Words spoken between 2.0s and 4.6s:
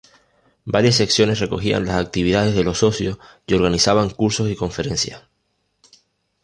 actividades de los socios y organizaban cursos y